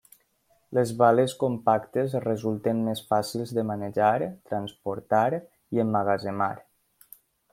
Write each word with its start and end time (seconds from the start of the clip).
Les 0.77 0.91
bales 1.01 1.33
compactes 1.43 2.15
resulten 2.23 2.79
més 2.87 3.03
fàcils 3.11 3.53
de 3.59 3.65
manejar, 3.73 4.09
transportar 4.53 5.29
i 5.77 5.83
emmagatzemar. 5.87 6.53